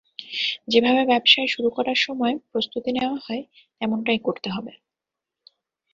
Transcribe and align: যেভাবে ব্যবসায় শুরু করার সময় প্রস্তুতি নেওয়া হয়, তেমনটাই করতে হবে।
যেভাবে 0.67 1.01
ব্যবসায় 1.05 1.47
শুরু 1.47 1.69
করার 1.69 1.97
সময় 1.97 2.35
প্রস্তুতি 2.51 2.89
নেওয়া 2.91 3.17
হয়, 3.25 3.43
তেমনটাই 3.81 4.19
করতে 4.19 4.47
হবে। 4.49 4.73